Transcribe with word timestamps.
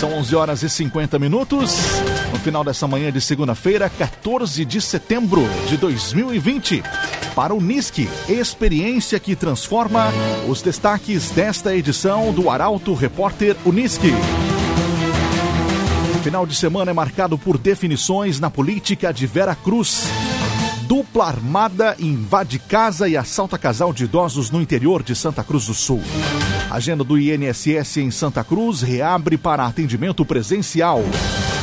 São 0.00 0.14
11 0.14 0.34
horas 0.34 0.62
e 0.62 0.70
50 0.70 1.18
minutos. 1.18 1.76
No 2.32 2.38
final 2.38 2.64
dessa 2.64 2.88
manhã 2.88 3.12
de 3.12 3.20
segunda-feira, 3.20 3.90
14 3.90 4.64
de 4.64 4.80
setembro 4.80 5.42
de 5.68 5.76
2020. 5.76 6.82
Para 7.34 7.52
o 7.52 7.60
NISC, 7.60 8.08
experiência 8.26 9.20
que 9.20 9.36
transforma 9.36 10.06
os 10.48 10.62
destaques 10.62 11.28
desta 11.32 11.76
edição 11.76 12.32
do 12.32 12.48
Arauto 12.48 12.94
Repórter 12.94 13.54
Unisque. 13.62 14.14
Final 16.22 16.46
de 16.46 16.54
semana 16.54 16.92
é 16.92 16.94
marcado 16.94 17.36
por 17.36 17.58
definições 17.58 18.40
na 18.40 18.48
política 18.48 19.12
de 19.12 19.26
Vera 19.26 19.54
Cruz. 19.54 20.04
Dupla 21.12 21.26
armada 21.26 21.96
invade 21.98 22.60
casa 22.60 23.08
e 23.08 23.16
assalta 23.16 23.58
casal 23.58 23.92
de 23.92 24.04
idosos 24.04 24.48
no 24.48 24.62
interior 24.62 25.02
de 25.02 25.16
Santa 25.16 25.42
Cruz 25.42 25.66
do 25.66 25.74
Sul. 25.74 26.00
Agenda 26.70 27.02
do 27.02 27.18
INSS 27.18 27.96
em 27.96 28.12
Santa 28.12 28.44
Cruz 28.44 28.80
reabre 28.80 29.36
para 29.36 29.66
atendimento 29.66 30.24
presencial. 30.24 31.02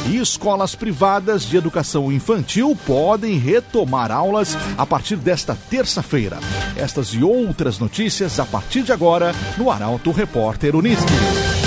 E 0.05 0.17
escolas 0.17 0.75
privadas 0.75 1.43
de 1.43 1.55
educação 1.55 2.11
infantil 2.11 2.77
podem 2.85 3.39
retomar 3.39 4.11
aulas 4.11 4.57
a 4.77 4.85
partir 4.85 5.15
desta 5.15 5.57
terça-feira. 5.69 6.39
Estas 6.75 7.13
e 7.13 7.23
outras 7.23 7.79
notícias 7.79 8.41
a 8.41 8.45
partir 8.45 8.83
de 8.83 8.91
agora 8.91 9.33
no 9.57 9.71
Arauto 9.71 10.11
Repórter 10.11 10.75
Unisque. 10.75 11.66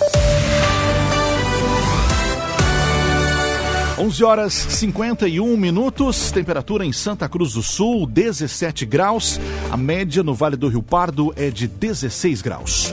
11 4.01 4.23
horas 4.23 4.53
51 4.53 5.55
minutos, 5.55 6.31
temperatura 6.31 6.83
em 6.83 6.91
Santa 6.91 7.29
Cruz 7.29 7.53
do 7.53 7.61
Sul, 7.61 8.07
17 8.07 8.83
graus. 8.83 9.39
A 9.69 9.77
média 9.77 10.23
no 10.23 10.33
Vale 10.33 10.57
do 10.57 10.67
Rio 10.67 10.81
Pardo 10.81 11.31
é 11.35 11.51
de 11.51 11.67
16 11.67 12.41
graus. 12.41 12.91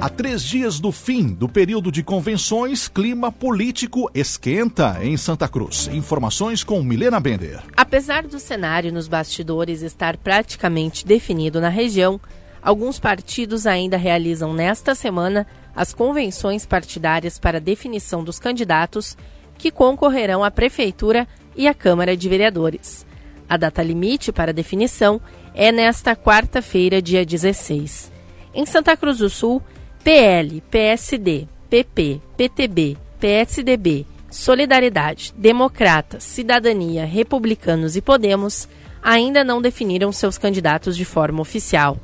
Há 0.00 0.08
três 0.08 0.42
dias 0.42 0.80
do 0.80 0.90
fim 0.90 1.28
do 1.28 1.48
período 1.48 1.92
de 1.92 2.02
convenções, 2.02 2.88
clima 2.88 3.30
político 3.30 4.10
esquenta 4.12 4.98
em 5.04 5.16
Santa 5.16 5.46
Cruz. 5.46 5.88
Informações 5.92 6.64
com 6.64 6.82
Milena 6.82 7.20
Bender. 7.20 7.60
Apesar 7.76 8.26
do 8.26 8.40
cenário 8.40 8.92
nos 8.92 9.06
bastidores 9.06 9.82
estar 9.82 10.16
praticamente 10.16 11.06
definido 11.06 11.60
na 11.60 11.68
região, 11.68 12.20
alguns 12.60 12.98
partidos 12.98 13.68
ainda 13.68 13.96
realizam 13.96 14.52
nesta 14.52 14.96
semana 14.96 15.46
as 15.76 15.94
convenções 15.94 16.66
partidárias 16.66 17.38
para 17.38 17.60
definição 17.60 18.24
dos 18.24 18.40
candidatos 18.40 19.16
que 19.60 19.70
concorrerão 19.70 20.42
à 20.42 20.50
Prefeitura 20.50 21.28
e 21.54 21.68
à 21.68 21.74
Câmara 21.74 22.16
de 22.16 22.30
Vereadores. 22.30 23.04
A 23.46 23.58
data 23.58 23.82
limite 23.82 24.32
para 24.32 24.54
definição 24.54 25.20
é 25.54 25.70
nesta 25.70 26.16
quarta-feira, 26.16 27.02
dia 27.02 27.26
16. 27.26 28.10
Em 28.54 28.64
Santa 28.64 28.96
Cruz 28.96 29.18
do 29.18 29.28
Sul, 29.28 29.62
PL, 30.02 30.62
PSD, 30.70 31.46
PP, 31.68 32.22
PTB, 32.38 32.96
PSDB, 33.20 34.06
Solidariedade, 34.30 35.34
Democratas, 35.36 36.24
Cidadania, 36.24 37.04
Republicanos 37.04 37.96
e 37.96 38.00
Podemos 38.00 38.66
ainda 39.02 39.44
não 39.44 39.60
definiram 39.60 40.10
seus 40.10 40.38
candidatos 40.38 40.96
de 40.96 41.04
forma 41.04 41.42
oficial. 41.42 41.98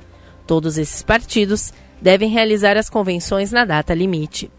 Todos 0.47 0.77
esses 0.77 1.03
partidos 1.03 1.73
devem 2.03 2.29
realizar 2.29 2.77
as 2.77 2.91
convenções 2.91 3.51
na 3.51 3.65
data 3.65 3.95
limite. 3.95 4.51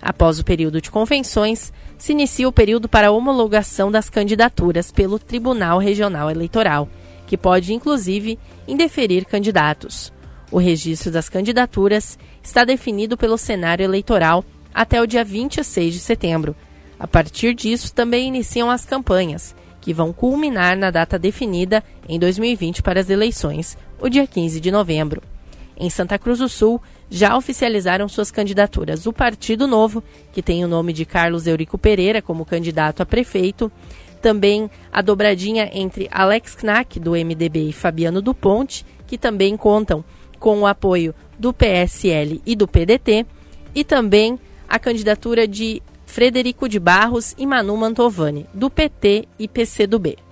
Após 0.00 0.38
o 0.38 0.44
período 0.44 0.82
de 0.82 0.90
convenções, 0.90 1.72
se 1.98 2.12
inicia 2.12 2.48
o 2.48 2.52
período 2.52 2.88
para 2.88 3.10
homologação 3.10 3.90
das 3.90 4.10
candidaturas 4.10 4.90
pelo 4.90 5.18
Tribunal 5.18 5.78
Regional 5.78 6.30
Eleitoral, 6.30 6.88
que 7.26 7.36
pode 7.36 7.72
inclusive 7.72 8.38
indeferir 8.66 9.24
candidatos. 9.24 10.12
O 10.50 10.58
registro 10.58 11.10
das 11.10 11.28
candidaturas 11.28 12.18
está 12.42 12.64
definido 12.64 13.16
pelo 13.16 13.38
cenário 13.38 13.84
eleitoral 13.84 14.44
até 14.72 15.00
o 15.00 15.06
dia 15.06 15.24
26 15.24 15.94
de 15.94 16.00
setembro. 16.00 16.54
A 16.98 17.06
partir 17.06 17.54
disso, 17.54 17.92
também 17.92 18.28
iniciam 18.28 18.70
as 18.70 18.84
campanhas, 18.84 19.54
que 19.80 19.92
vão 19.92 20.12
culminar 20.12 20.76
na 20.76 20.90
data 20.90 21.18
definida 21.18 21.82
em 22.08 22.18
2020 22.18 22.82
para 22.82 23.00
as 23.00 23.10
eleições, 23.10 23.76
o 24.00 24.08
dia 24.08 24.26
15 24.26 24.60
de 24.60 24.70
novembro. 24.70 25.22
Em 25.76 25.90
Santa 25.90 26.18
Cruz 26.18 26.38
do 26.38 26.48
Sul, 26.48 26.80
já 27.10 27.36
oficializaram 27.36 28.08
suas 28.08 28.30
candidaturas 28.30 29.06
o 29.06 29.12
Partido 29.12 29.66
Novo, 29.66 30.02
que 30.32 30.42
tem 30.42 30.64
o 30.64 30.68
nome 30.68 30.92
de 30.92 31.04
Carlos 31.04 31.46
Eurico 31.46 31.76
Pereira 31.76 32.22
como 32.22 32.44
candidato 32.44 33.02
a 33.02 33.06
prefeito, 33.06 33.70
também 34.22 34.70
a 34.92 35.02
dobradinha 35.02 35.68
entre 35.72 36.08
Alex 36.10 36.54
Knack, 36.54 36.98
do 36.98 37.12
MDB, 37.12 37.68
e 37.68 37.72
Fabiano 37.72 38.22
do 38.22 38.34
Ponte, 38.34 38.86
que 39.06 39.18
também 39.18 39.56
contam 39.56 40.04
com 40.38 40.60
o 40.60 40.66
apoio 40.66 41.14
do 41.38 41.52
PSL 41.52 42.40
e 42.46 42.56
do 42.56 42.66
PDT, 42.66 43.26
e 43.74 43.84
também 43.84 44.38
a 44.68 44.78
candidatura 44.78 45.46
de 45.46 45.82
Frederico 46.06 46.68
de 46.68 46.78
Barros 46.78 47.34
e 47.36 47.46
Manu 47.46 47.76
Mantovani, 47.76 48.46
do 48.54 48.70
PT 48.70 49.26
e 49.38 49.48
PCdoB. 49.48 50.23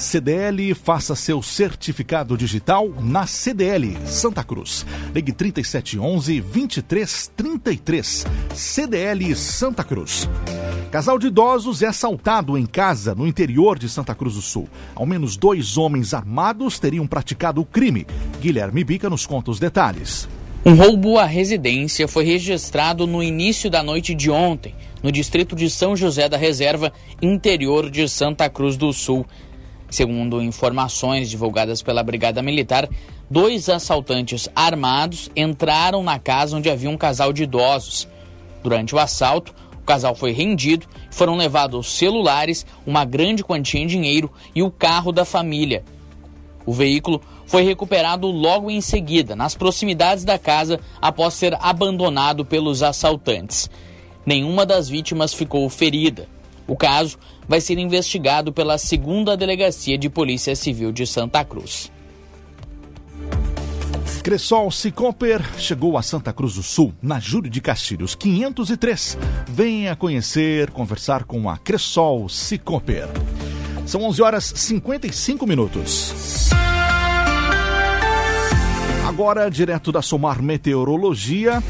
CDL, 0.00 0.74
faça 0.74 1.14
seu 1.14 1.42
certificado 1.42 2.36
digital 2.36 2.88
na 3.00 3.26
CDL 3.26 3.96
Santa 4.06 4.42
Cruz. 4.42 4.86
Ligue 5.14 5.30
3711 5.30 6.40
2333. 6.40 8.26
CDL 8.54 9.36
Santa 9.36 9.84
Cruz. 9.84 10.28
Casal 10.90 11.18
de 11.18 11.28
idosos 11.28 11.82
é 11.82 11.86
assaltado 11.86 12.56
em 12.56 12.66
casa 12.66 13.14
no 13.14 13.26
interior 13.26 13.78
de 13.78 13.88
Santa 13.88 14.14
Cruz 14.14 14.34
do 14.34 14.42
Sul. 14.42 14.68
Ao 14.94 15.04
menos 15.04 15.36
dois 15.36 15.76
homens 15.76 16.14
armados 16.14 16.78
teriam 16.80 17.06
praticado 17.06 17.60
o 17.60 17.64
crime. 17.64 18.06
Guilherme 18.40 18.82
Bica 18.82 19.10
nos 19.10 19.26
conta 19.26 19.50
os 19.50 19.60
detalhes. 19.60 20.26
Um 20.64 20.74
roubo 20.74 21.18
à 21.18 21.24
residência 21.24 22.08
foi 22.08 22.24
registrado 22.24 23.06
no 23.06 23.22
início 23.22 23.70
da 23.70 23.82
noite 23.82 24.14
de 24.14 24.30
ontem, 24.30 24.74
no 25.02 25.12
distrito 25.12 25.56
de 25.56 25.70
São 25.70 25.96
José 25.96 26.28
da 26.28 26.36
Reserva, 26.36 26.92
interior 27.22 27.88
de 27.88 28.06
Santa 28.08 28.48
Cruz 28.50 28.76
do 28.76 28.92
Sul. 28.92 29.24
Segundo 29.90 30.40
informações 30.40 31.28
divulgadas 31.28 31.82
pela 31.82 32.02
Brigada 32.02 32.40
Militar, 32.40 32.88
dois 33.28 33.68
assaltantes 33.68 34.48
armados 34.54 35.28
entraram 35.34 36.02
na 36.02 36.18
casa 36.18 36.56
onde 36.56 36.70
havia 36.70 36.88
um 36.88 36.96
casal 36.96 37.32
de 37.32 37.42
idosos. 37.42 38.06
Durante 38.62 38.94
o 38.94 38.98
assalto, 38.98 39.52
o 39.74 39.84
casal 39.84 40.14
foi 40.14 40.30
rendido 40.30 40.86
foram 41.10 41.36
levados 41.36 41.92
celulares, 41.92 42.64
uma 42.86 43.04
grande 43.04 43.42
quantia 43.42 43.80
em 43.80 43.86
dinheiro 43.86 44.30
e 44.54 44.62
o 44.62 44.70
carro 44.70 45.10
da 45.10 45.24
família. 45.24 45.84
O 46.64 46.72
veículo 46.72 47.20
foi 47.46 47.62
recuperado 47.62 48.28
logo 48.28 48.70
em 48.70 48.80
seguida, 48.80 49.34
nas 49.34 49.56
proximidades 49.56 50.24
da 50.24 50.38
casa, 50.38 50.78
após 51.02 51.34
ser 51.34 51.58
abandonado 51.60 52.44
pelos 52.44 52.82
assaltantes. 52.82 53.68
Nenhuma 54.24 54.64
das 54.64 54.88
vítimas 54.88 55.34
ficou 55.34 55.68
ferida. 55.68 56.28
O 56.70 56.76
caso 56.76 57.18
vai 57.48 57.60
ser 57.60 57.78
investigado 57.78 58.52
pela 58.52 58.78
segunda 58.78 59.36
Delegacia 59.36 59.98
de 59.98 60.08
Polícia 60.08 60.54
Civil 60.54 60.92
de 60.92 61.04
Santa 61.04 61.44
Cruz. 61.44 61.90
Cressol 64.22 64.70
Cicoper 64.70 65.42
chegou 65.58 65.98
a 65.98 66.02
Santa 66.02 66.32
Cruz 66.32 66.54
do 66.54 66.62
Sul, 66.62 66.94
na 67.02 67.18
Júlio 67.18 67.50
de 67.50 67.60
Castilhos 67.60 68.14
503. 68.14 69.18
Venha 69.48 69.96
conhecer, 69.96 70.70
conversar 70.70 71.24
com 71.24 71.50
a 71.50 71.58
Cressol 71.58 72.28
Cicoper. 72.28 73.08
São 73.84 74.04
11 74.04 74.22
horas 74.22 74.52
55 74.54 75.44
minutos. 75.48 76.50
Agora, 79.08 79.50
direto 79.50 79.90
da 79.90 80.02
Somar 80.02 80.40
Meteorologia, 80.40 81.60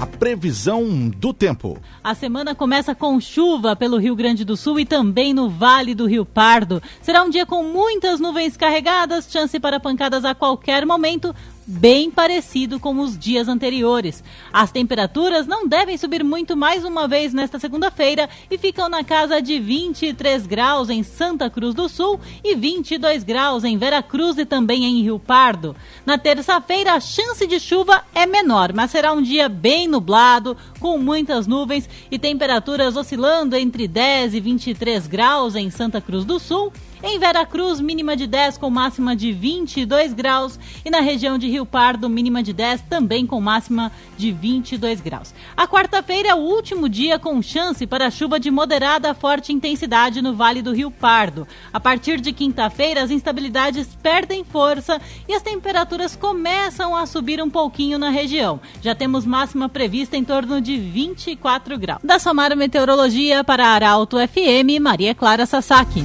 a 0.00 0.06
previsão 0.06 1.08
do 1.08 1.32
tempo. 1.32 1.78
A 2.02 2.14
semana 2.14 2.54
começa 2.54 2.94
com 2.94 3.20
chuva 3.20 3.76
pelo 3.76 3.98
Rio 3.98 4.16
Grande 4.16 4.44
do 4.44 4.56
Sul 4.56 4.80
e 4.80 4.84
também 4.84 5.32
no 5.32 5.48
Vale 5.48 5.94
do 5.94 6.06
Rio 6.06 6.24
Pardo. 6.24 6.82
Será 7.00 7.22
um 7.22 7.30
dia 7.30 7.46
com 7.46 7.62
muitas 7.62 8.18
nuvens 8.18 8.56
carregadas, 8.56 9.30
chance 9.30 9.58
para 9.60 9.78
pancadas 9.78 10.24
a 10.24 10.34
qualquer 10.34 10.84
momento, 10.84 11.34
bem 11.66 12.10
parecido 12.10 12.78
com 12.78 12.98
os 13.00 13.18
dias 13.18 13.48
anteriores. 13.48 14.22
As 14.52 14.70
temperaturas 14.70 15.46
não 15.46 15.66
devem 15.66 15.96
subir 15.96 16.22
muito 16.22 16.56
mais 16.56 16.84
uma 16.84 17.08
vez 17.08 17.32
nesta 17.32 17.58
segunda-feira 17.58 18.28
e 18.50 18.58
ficam 18.58 18.88
na 18.88 19.02
casa 19.02 19.40
de 19.40 19.58
23 19.58 20.46
graus 20.46 20.90
em 20.90 21.02
Santa 21.02 21.48
Cruz 21.48 21.74
do 21.74 21.88
Sul 21.88 22.20
e 22.42 22.54
22 22.54 23.24
graus 23.24 23.64
em 23.64 23.78
Veracruz 23.78 24.38
e 24.38 24.44
também 24.44 24.84
em 24.84 25.02
Rio 25.02 25.18
Pardo. 25.18 25.74
Na 26.04 26.18
terça-feira, 26.18 26.94
a 26.94 27.00
chance 27.00 27.46
de 27.46 27.58
chuva 27.58 28.02
é 28.14 28.26
menor, 28.26 28.72
mas 28.72 28.90
será 28.90 29.12
um 29.12 29.22
dia 29.22 29.48
bem 29.48 29.88
nublado, 29.88 30.56
com 30.78 30.98
muitas 30.98 31.46
nuvens 31.46 31.88
e 32.10 32.18
temperaturas 32.18 32.96
oscilando 32.96 33.56
entre 33.56 33.88
10 33.88 34.34
e 34.34 34.40
23 34.40 35.06
graus 35.06 35.54
em 35.54 35.70
Santa 35.70 36.00
Cruz 36.00 36.24
do 36.24 36.38
Sul 36.38 36.72
em 37.04 37.18
Veracruz, 37.18 37.80
mínima 37.80 38.16
de 38.16 38.26
10 38.26 38.56
com 38.56 38.70
máxima 38.70 39.14
de 39.14 39.30
22 39.30 40.14
graus. 40.14 40.58
E 40.84 40.90
na 40.90 41.00
região 41.00 41.36
de 41.36 41.46
Rio 41.46 41.66
Pardo, 41.66 42.08
mínima 42.08 42.42
de 42.42 42.52
10 42.52 42.80
também 42.88 43.26
com 43.26 43.40
máxima 43.40 43.92
de 44.16 44.32
22 44.32 45.02
graus. 45.02 45.34
A 45.54 45.68
quarta-feira 45.68 46.30
é 46.30 46.34
o 46.34 46.38
último 46.38 46.88
dia 46.88 47.18
com 47.18 47.42
chance 47.42 47.86
para 47.86 48.10
chuva 48.10 48.40
de 48.40 48.50
moderada 48.50 49.10
a 49.10 49.14
forte 49.14 49.52
intensidade 49.52 50.22
no 50.22 50.34
Vale 50.34 50.62
do 50.62 50.72
Rio 50.72 50.90
Pardo. 50.90 51.46
A 51.72 51.78
partir 51.78 52.20
de 52.20 52.32
quinta-feira, 52.32 53.02
as 53.02 53.10
instabilidades 53.10 53.86
perdem 54.02 54.42
força 54.42 55.00
e 55.28 55.34
as 55.34 55.42
temperaturas 55.42 56.16
começam 56.16 56.96
a 56.96 57.04
subir 57.04 57.42
um 57.42 57.50
pouquinho 57.50 57.98
na 57.98 58.08
região. 58.08 58.58
Já 58.80 58.94
temos 58.94 59.26
máxima 59.26 59.68
prevista 59.68 60.16
em 60.16 60.24
torno 60.24 60.58
de 60.58 60.78
24 60.78 61.78
graus. 61.78 62.00
Da 62.02 62.18
Somara 62.18 62.56
Meteorologia 62.56 63.44
para 63.44 63.66
Arauto 63.66 64.16
FM, 64.16 64.80
Maria 64.80 65.14
Clara 65.14 65.44
Sasaki. 65.44 66.02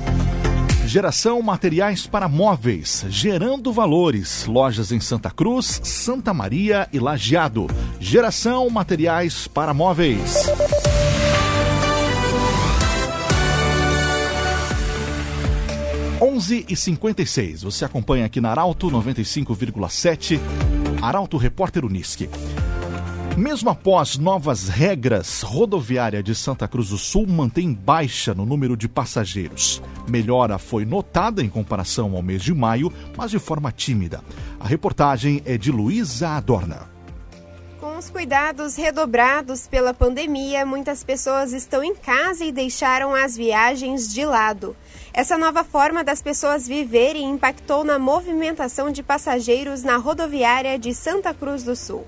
Geração 0.89 1.39
Materiais 1.43 2.07
para 2.07 2.27
Móveis, 2.27 3.05
gerando 3.09 3.71
valores. 3.71 4.47
Lojas 4.47 4.91
em 4.91 4.99
Santa 4.99 5.29
Cruz, 5.29 5.79
Santa 5.83 6.33
Maria 6.33 6.89
e 6.91 6.97
Lajeado. 6.97 7.67
Geração 7.99 8.67
Materiais 8.71 9.47
para 9.47 9.71
Móveis. 9.71 10.47
Onze 16.19 16.65
e 16.67 16.75
56. 16.75 17.61
Você 17.61 17.85
acompanha 17.85 18.25
aqui 18.25 18.41
na 18.41 18.49
Arauto 18.49 18.89
95,7. 18.89 20.39
Arauto 21.03 21.37
Repórter 21.37 21.85
Unisque. 21.85 22.27
Mesmo 23.39 23.69
após 23.69 24.17
novas 24.17 24.67
regras, 24.67 25.43
rodoviária 25.43 26.21
de 26.21 26.35
Santa 26.35 26.67
Cruz 26.67 26.89
do 26.89 26.97
Sul 26.97 27.25
mantém 27.25 27.73
baixa 27.73 28.33
no 28.33 28.45
número 28.45 28.75
de 28.75 28.89
passageiros. 28.89 29.81
Melhora 30.09 30.57
foi 30.57 30.83
notada 30.83 31.41
em 31.41 31.47
comparação 31.47 32.17
ao 32.17 32.21
mês 32.21 32.43
de 32.43 32.53
maio, 32.53 32.91
mas 33.15 33.31
de 33.31 33.39
forma 33.39 33.71
tímida. 33.71 34.21
A 34.59 34.67
reportagem 34.67 35.41
é 35.45 35.57
de 35.57 35.71
Luísa 35.71 36.31
Adorna. 36.31 36.89
Com 37.79 37.97
os 37.97 38.09
cuidados 38.09 38.75
redobrados 38.75 39.67
pela 39.67 39.93
pandemia, 39.93 40.65
muitas 40.65 41.01
pessoas 41.01 41.53
estão 41.53 41.81
em 41.81 41.95
casa 41.95 42.43
e 42.43 42.51
deixaram 42.51 43.15
as 43.15 43.37
viagens 43.37 44.13
de 44.13 44.25
lado. 44.25 44.75
Essa 45.13 45.37
nova 45.37 45.63
forma 45.63 46.03
das 46.03 46.21
pessoas 46.21 46.67
viverem 46.67 47.29
impactou 47.29 47.85
na 47.85 47.97
movimentação 47.97 48.91
de 48.91 49.01
passageiros 49.01 49.81
na 49.81 49.95
rodoviária 49.95 50.77
de 50.77 50.93
Santa 50.93 51.33
Cruz 51.33 51.63
do 51.63 51.73
Sul. 51.73 52.05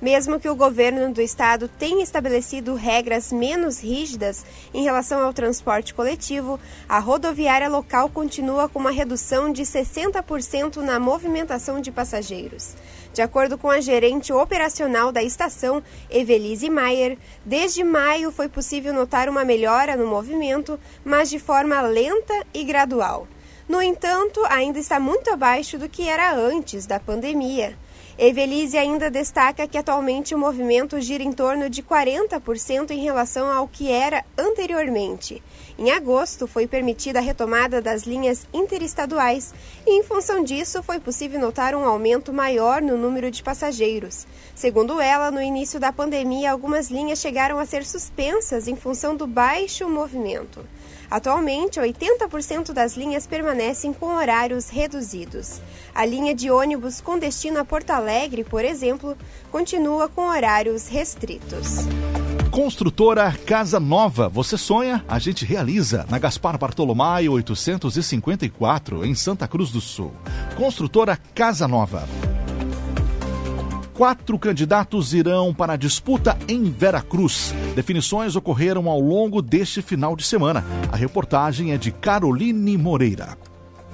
Mesmo 0.00 0.38
que 0.38 0.48
o 0.48 0.54
governo 0.54 1.12
do 1.12 1.20
estado 1.20 1.66
tenha 1.66 2.04
estabelecido 2.04 2.74
regras 2.74 3.32
menos 3.32 3.80
rígidas 3.82 4.46
em 4.72 4.84
relação 4.84 5.20
ao 5.20 5.32
transporte 5.32 5.92
coletivo, 5.92 6.60
a 6.88 7.00
rodoviária 7.00 7.68
local 7.68 8.08
continua 8.08 8.68
com 8.68 8.78
uma 8.78 8.92
redução 8.92 9.52
de 9.52 9.62
60% 9.62 10.76
na 10.76 11.00
movimentação 11.00 11.80
de 11.80 11.90
passageiros. 11.90 12.76
De 13.12 13.22
acordo 13.22 13.58
com 13.58 13.68
a 13.68 13.80
gerente 13.80 14.32
operacional 14.32 15.10
da 15.10 15.20
estação, 15.20 15.82
Evelise 16.08 16.70
Maier, 16.70 17.18
desde 17.44 17.82
maio 17.82 18.30
foi 18.30 18.48
possível 18.48 18.94
notar 18.94 19.28
uma 19.28 19.44
melhora 19.44 19.96
no 19.96 20.06
movimento, 20.06 20.78
mas 21.04 21.28
de 21.28 21.40
forma 21.40 21.80
lenta 21.80 22.46
e 22.54 22.62
gradual. 22.62 23.26
No 23.68 23.82
entanto, 23.82 24.40
ainda 24.48 24.78
está 24.78 25.00
muito 25.00 25.30
abaixo 25.30 25.76
do 25.76 25.88
que 25.88 26.08
era 26.08 26.32
antes 26.32 26.86
da 26.86 27.00
pandemia. 27.00 27.76
Evelise 28.20 28.76
ainda 28.76 29.08
destaca 29.08 29.68
que 29.68 29.78
atualmente 29.78 30.34
o 30.34 30.38
movimento 30.38 31.00
gira 31.00 31.22
em 31.22 31.32
torno 31.32 31.70
de 31.70 31.84
40% 31.84 32.90
em 32.90 32.98
relação 32.98 33.48
ao 33.48 33.68
que 33.68 33.92
era 33.92 34.24
anteriormente. 34.36 35.40
Em 35.78 35.92
agosto, 35.92 36.48
foi 36.48 36.66
permitida 36.66 37.20
a 37.20 37.22
retomada 37.22 37.80
das 37.80 38.02
linhas 38.02 38.44
interestaduais 38.52 39.54
e, 39.86 40.00
em 40.00 40.02
função 40.02 40.42
disso, 40.42 40.82
foi 40.82 40.98
possível 40.98 41.38
notar 41.38 41.76
um 41.76 41.84
aumento 41.84 42.32
maior 42.32 42.82
no 42.82 42.98
número 42.98 43.30
de 43.30 43.40
passageiros. 43.40 44.26
Segundo 44.52 45.00
ela, 45.00 45.30
no 45.30 45.40
início 45.40 45.78
da 45.78 45.92
pandemia, 45.92 46.50
algumas 46.50 46.90
linhas 46.90 47.20
chegaram 47.20 47.60
a 47.60 47.66
ser 47.66 47.84
suspensas 47.84 48.66
em 48.66 48.74
função 48.74 49.14
do 49.14 49.28
baixo 49.28 49.88
movimento. 49.88 50.66
Atualmente, 51.10 51.80
80% 51.80 52.72
das 52.72 52.96
linhas 52.96 53.26
permanecem 53.26 53.92
com 53.92 54.14
horários 54.14 54.68
reduzidos. 54.68 55.60
A 55.94 56.04
linha 56.04 56.34
de 56.34 56.50
ônibus 56.50 57.00
com 57.00 57.18
destino 57.18 57.58
a 57.58 57.64
Porto 57.64 57.90
Alegre, 57.90 58.44
por 58.44 58.64
exemplo, 58.64 59.16
continua 59.50 60.08
com 60.08 60.28
horários 60.28 60.86
restritos. 60.88 61.86
Construtora 62.50 63.32
Casa 63.46 63.78
Nova. 63.78 64.28
Você 64.28 64.58
sonha? 64.58 65.04
A 65.08 65.18
gente 65.18 65.44
realiza. 65.44 66.06
Na 66.10 66.18
Gaspar 66.18 66.58
Bartolomai 66.58 67.28
854, 67.28 69.04
em 69.04 69.14
Santa 69.14 69.46
Cruz 69.46 69.70
do 69.70 69.80
Sul. 69.80 70.12
Construtora 70.56 71.18
Casa 71.34 71.68
Nova. 71.68 72.08
Quatro 73.98 74.38
candidatos 74.38 75.12
irão 75.12 75.52
para 75.52 75.72
a 75.72 75.76
disputa 75.76 76.38
em 76.46 76.70
Veracruz. 76.70 77.52
Definições 77.74 78.36
ocorreram 78.36 78.88
ao 78.88 79.00
longo 79.00 79.42
deste 79.42 79.82
final 79.82 80.14
de 80.14 80.22
semana. 80.22 80.64
A 80.92 80.94
reportagem 80.94 81.72
é 81.72 81.76
de 81.76 81.90
Caroline 81.90 82.78
Moreira. 82.78 83.36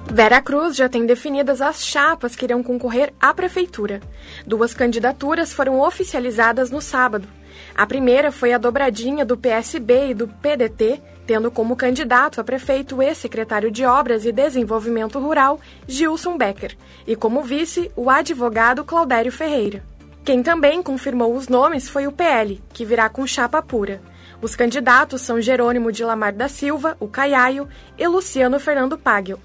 Veracruz 0.05 0.77
já 0.77 0.91
tem 0.91 1.07
definidas 1.07 1.63
as 1.63 1.87
chapas 1.87 2.37
que 2.37 2.45
irão 2.45 2.63
concorrer 2.63 3.15
à 3.19 3.33
prefeitura. 3.33 4.03
Duas 4.47 4.75
candidaturas 4.75 5.55
foram 5.55 5.81
oficializadas 5.81 6.71
no 6.71 6.83
sábado. 6.83 7.27
A 7.75 7.87
primeira 7.87 8.31
foi 8.31 8.53
a 8.53 8.59
dobradinha 8.59 9.25
do 9.25 9.39
PSB 9.39 10.11
e 10.11 10.15
do 10.15 10.29
PDT, 10.29 11.01
tendo 11.27 11.51
como 11.51 11.77
candidato 11.77 12.43
a 12.43 12.45
prefeito 12.45 13.03
e 13.03 13.15
secretário 13.15 13.71
de 13.71 13.87
Obras 13.87 14.27
e 14.27 14.33
Desenvolvimento 14.33 15.19
Rural, 15.19 15.59
Gilson 15.89 16.37
Becker, 16.37 16.77
e 17.07 17.17
como 17.17 17.41
vice, 17.41 17.91
o 17.97 18.11
advogado 18.11 18.85
Claudério 18.85 19.33
Ferreira. 19.33 19.94
Quem 20.25 20.43
também 20.43 20.83
confirmou 20.83 21.35
os 21.35 21.49
nomes 21.49 21.87
foi 21.87 22.07
o 22.07 22.13
PL, 22.13 22.63
que 22.73 22.83
virá 22.83 23.11
com 23.11 23.27
chapa 23.27 23.61
pura. 23.61 24.01
Os 24.41 24.57
candidatos 24.57 25.21
são 25.21 25.39
Jerônimo 25.39 25.93
de 25.93 26.03
Lamar 26.03 26.33
da 26.33 26.49
Silva, 26.49 26.97
o 26.99 27.07
Caiaio, 27.07 27.69
e 27.99 28.09
Luciano 28.09 28.59
Fernando 28.59 28.97
Pagel. 28.97 29.39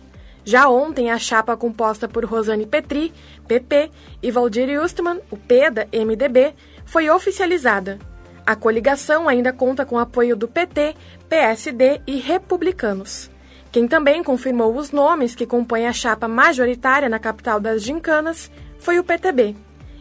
Já 0.45 0.69
ontem, 0.69 1.11
a 1.11 1.19
chapa 1.19 1.57
composta 1.57 2.07
por 2.07 2.23
Rosane 2.23 2.65
Petri, 2.65 3.13
PP, 3.45 3.91
e 4.23 4.31
Valdir 4.31 4.69
Justman, 4.69 5.19
o 5.29 5.35
P 5.35 5.69
da 5.69 5.85
MDB, 5.91 6.55
foi 6.85 7.09
oficializada. 7.09 7.99
A 8.45 8.55
coligação 8.55 9.27
ainda 9.27 9.51
conta 9.51 9.85
com 9.85 9.99
apoio 9.99 10.33
do 10.33 10.47
PT, 10.47 10.95
PSD 11.27 11.99
e 12.07 12.15
republicanos. 12.15 13.29
Quem 13.69 13.85
também 13.85 14.23
confirmou 14.23 14.73
os 14.77 14.91
nomes 14.91 15.35
que 15.35 15.45
compõem 15.45 15.87
a 15.87 15.93
chapa 15.93 16.29
majoritária 16.29 17.09
na 17.09 17.19
capital 17.19 17.59
das 17.59 17.83
gincanas 17.83 18.49
foi 18.79 18.97
o 18.97 19.03
PTB. 19.03 19.55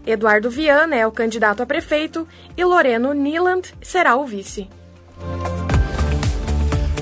Eduardo 0.06 0.50
Viana 0.50 0.96
é 0.96 1.06
o 1.06 1.12
candidato 1.12 1.62
a 1.62 1.66
prefeito 1.66 2.26
e 2.56 2.64
Loreno 2.64 3.12
Niland 3.12 3.74
será 3.82 4.16
o 4.16 4.24
vice. 4.24 4.68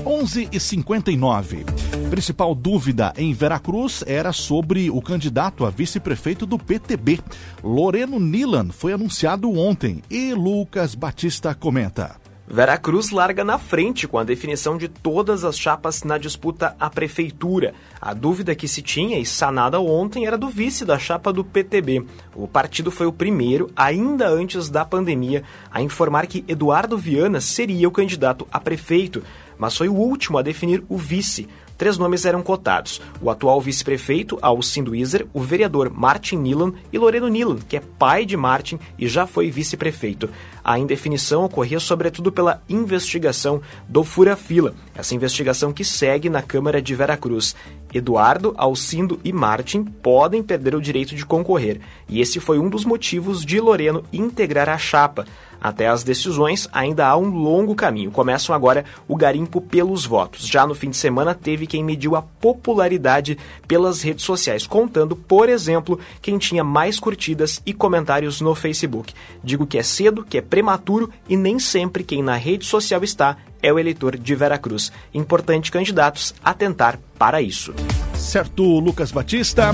11 0.05 0.47
e 0.51 0.59
59. 0.59 1.65
Principal 2.09 2.55
dúvida 2.55 3.13
em 3.17 3.33
Veracruz 3.33 4.03
era 4.07 4.31
sobre 4.31 4.89
o 4.89 5.01
candidato 5.01 5.65
a 5.65 5.69
vice-prefeito 5.69 6.45
do 6.45 6.57
PTB. 6.57 7.19
Loreno 7.61 8.17
Nilan 8.17 8.69
foi 8.69 8.93
anunciado 8.93 9.51
ontem 9.51 10.01
e 10.09 10.33
Lucas 10.33 10.95
Batista 10.95 11.53
comenta. 11.53 12.26
Veracruz 12.49 13.11
larga 13.11 13.43
na 13.43 13.57
frente 13.57 14.07
com 14.07 14.17
a 14.17 14.23
definição 14.23 14.77
de 14.77 14.87
todas 14.87 15.43
as 15.43 15.59
chapas 15.59 16.03
na 16.03 16.17
disputa 16.17 16.77
à 16.79 16.89
prefeitura. 16.89 17.73
A 18.01 18.13
dúvida 18.13 18.55
que 18.55 18.69
se 18.69 18.81
tinha 18.81 19.19
e 19.19 19.25
sanada 19.25 19.81
ontem 19.81 20.25
era 20.25 20.37
do 20.37 20.47
vice 20.47 20.85
da 20.85 20.97
chapa 20.97 21.33
do 21.33 21.43
PTB. 21.43 22.05
O 22.33 22.47
partido 22.47 22.89
foi 22.89 23.05
o 23.05 23.11
primeiro, 23.11 23.69
ainda 23.75 24.29
antes 24.29 24.69
da 24.69 24.85
pandemia, 24.85 25.43
a 25.69 25.81
informar 25.81 26.25
que 26.25 26.45
Eduardo 26.47 26.97
Viana 26.97 27.41
seria 27.41 27.85
o 27.85 27.91
candidato 27.91 28.47
a 28.49 28.61
prefeito, 28.61 29.21
mas 29.57 29.75
foi 29.75 29.89
o 29.89 29.95
último 29.95 30.37
a 30.37 30.41
definir 30.41 30.81
o 30.87 30.97
vice. 30.97 31.49
Três 31.77 31.97
nomes 31.97 32.25
eram 32.25 32.41
cotados: 32.41 33.01
o 33.21 33.29
atual 33.29 33.61
vice-prefeito, 33.61 34.37
Alcindo 34.41 34.95
Iser, 34.95 35.27
o 35.33 35.41
vereador 35.41 35.91
Martin 35.93 36.37
Nilan 36.37 36.73
e 36.91 36.97
Loreno 36.97 37.27
Nilan, 37.27 37.57
que 37.67 37.77
é 37.77 37.81
pai 37.99 38.25
de 38.25 38.35
Martin 38.35 38.79
e 38.97 39.07
já 39.07 39.27
foi 39.27 39.51
vice-prefeito. 39.51 40.29
A 40.63 40.77
indefinição 40.77 41.45
ocorria 41.45 41.79
sobretudo 41.79 42.31
pela 42.31 42.61
investigação 42.67 43.61
do 43.87 44.03
Fura 44.03 44.35
Fila, 44.35 44.73
essa 44.95 45.15
investigação 45.15 45.71
que 45.71 45.85
segue 45.85 46.29
na 46.29 46.41
Câmara 46.41 46.81
de 46.81 46.93
Veracruz. 46.95 47.55
Eduardo, 47.93 48.53
Alcindo 48.57 49.19
e 49.23 49.31
Martin 49.31 49.83
podem 49.83 50.43
perder 50.43 50.75
o 50.75 50.81
direito 50.81 51.15
de 51.15 51.25
concorrer, 51.25 51.79
e 52.09 52.19
esse 52.19 52.39
foi 52.39 52.59
um 52.59 52.69
dos 52.69 52.83
motivos 52.83 53.45
de 53.45 53.59
Loreno 53.61 54.03
integrar 54.11 54.67
a 54.67 54.77
chapa. 54.77 55.25
Até 55.61 55.87
as 55.87 56.03
decisões, 56.03 56.67
ainda 56.71 57.07
há 57.07 57.17
um 57.17 57.29
longo 57.29 57.75
caminho. 57.75 58.11
Começam 58.11 58.53
agora 58.55 58.85
o 59.07 59.15
garimpo 59.15 59.59
pelos 59.61 60.05
votos. 60.05 60.47
Já 60.47 60.65
no 60.65 60.75
fim 60.75 60.89
de 60.89 60.97
semana, 60.97 61.33
teve 61.33 61.67
quem 61.67 61.83
mediu 61.83 62.15
a 62.15 62.21
popularidade 62.21 63.37
pelas 63.67 64.01
redes 64.01 64.25
sociais, 64.25 64.67
contando, 64.67 65.15
por 65.15 65.49
exemplo, 65.49 65.99
quem 66.21 66.37
tinha 66.37 66.63
mais 66.63 66.99
curtidas 66.99 67.61
e 67.65 67.73
comentários 67.73 68.41
no 68.41 68.55
Facebook. 68.55 69.13
Digo 69.43 69.65
que 69.65 69.77
é 69.77 69.83
cedo, 69.83 70.23
que 70.23 70.37
é 70.37 70.41
prematuro 70.41 71.09
e 71.27 71.35
nem 71.35 71.59
sempre 71.59 72.03
quem 72.03 72.21
na 72.21 72.35
rede 72.35 72.65
social 72.65 73.03
está 73.03 73.37
é 73.61 73.71
o 73.73 73.79
eleitor 73.79 74.17
de 74.17 74.35
Veracruz. 74.35 74.91
Importante 75.13 75.71
candidatos 75.71 76.33
atentar 76.43 76.99
para 77.17 77.41
isso. 77.41 77.73
Certo, 78.15 78.63
Lucas 78.79 79.11
Batista. 79.11 79.73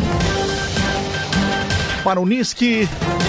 Para 2.03 2.19
o 2.19 2.25
NISC, 2.25 2.87
a 3.19 3.22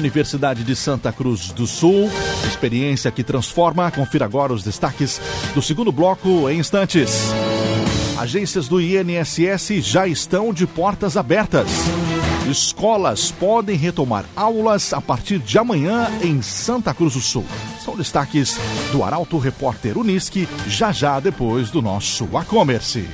Universidade 0.00 0.64
de 0.64 0.74
Santa 0.74 1.12
Cruz 1.12 1.52
do 1.52 1.66
Sul, 1.66 2.10
experiência 2.48 3.10
que 3.10 3.22
transforma. 3.22 3.90
Confira 3.90 4.24
agora 4.24 4.52
os 4.52 4.64
destaques 4.64 5.20
do 5.54 5.60
segundo 5.60 5.92
bloco 5.92 6.48
em 6.48 6.58
instantes. 6.58 7.30
Agências 8.18 8.66
do 8.66 8.80
INSS 8.80 9.82
já 9.82 10.06
estão 10.06 10.52
de 10.52 10.66
portas 10.66 11.16
abertas. 11.16 11.68
Escolas 12.50 13.30
podem 13.30 13.76
retomar 13.76 14.24
aulas 14.34 14.92
a 14.92 15.00
partir 15.00 15.38
de 15.38 15.58
amanhã 15.58 16.10
em 16.22 16.40
Santa 16.40 16.92
Cruz 16.94 17.14
do 17.14 17.20
Sul. 17.20 17.44
São 17.84 17.94
destaques 17.96 18.58
do 18.92 19.04
Arauto 19.04 19.38
Repórter 19.38 19.98
Unisque, 19.98 20.48
já 20.66 20.92
já 20.92 21.20
depois 21.20 21.70
do 21.70 21.82
nosso 21.82 22.24
e-commerce. 22.24 23.06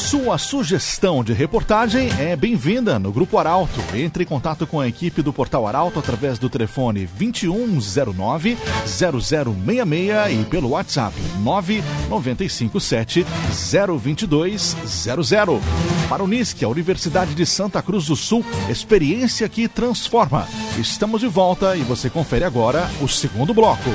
Sua 0.09 0.37
sugestão 0.37 1.21
de 1.21 1.33
reportagem 1.33 2.09
é 2.17 2.33
bem-vinda 2.33 2.97
no 2.97 3.11
Grupo 3.11 3.37
Arauto. 3.37 3.81
Entre 3.93 4.23
em 4.23 4.25
contato 4.25 4.65
com 4.65 4.79
a 4.79 4.87
equipe 4.87 5.21
do 5.21 5.33
Portal 5.33 5.67
Arauto 5.67 5.99
através 5.99 6.39
do 6.39 6.49
telefone 6.49 7.05
2109 7.05 8.57
0066 8.85 10.31
e 10.31 10.45
pelo 10.45 10.69
WhatsApp 10.69 11.13
9957 11.41 13.25
02200. 13.51 15.61
Para 16.07 16.23
o 16.23 16.27
NISC, 16.27 16.63
a 16.63 16.69
Universidade 16.69 17.35
de 17.35 17.45
Santa 17.45 17.81
Cruz 17.81 18.05
do 18.05 18.15
Sul, 18.15 18.45
experiência 18.69 19.49
que 19.49 19.67
transforma. 19.67 20.47
Estamos 20.79 21.19
de 21.19 21.27
volta 21.27 21.75
e 21.75 21.81
você 21.81 22.09
confere 22.09 22.45
agora 22.45 22.89
o 23.01 23.09
segundo 23.09 23.53
bloco. 23.53 23.89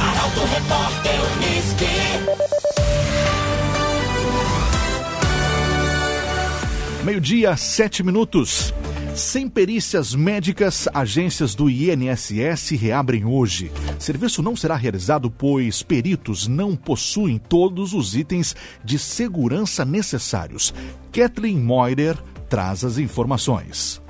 Arauto 0.00 0.40
Repórter 0.40 1.13
Meio-dia, 7.04 7.54
sete 7.54 8.02
minutos. 8.02 8.72
Sem 9.14 9.46
perícias 9.46 10.14
médicas, 10.14 10.88
agências 10.94 11.54
do 11.54 11.68
INSS 11.68 12.70
reabrem 12.70 13.26
hoje. 13.26 13.70
Serviço 13.98 14.42
não 14.42 14.56
será 14.56 14.74
realizado 14.74 15.30
pois 15.30 15.82
peritos 15.82 16.48
não 16.48 16.74
possuem 16.74 17.36
todos 17.36 17.92
os 17.92 18.16
itens 18.16 18.56
de 18.82 18.98
segurança 18.98 19.84
necessários. 19.84 20.72
Kathleen 21.12 21.58
Moider 21.58 22.16
traz 22.48 22.82
as 22.82 22.96
informações. 22.96 24.00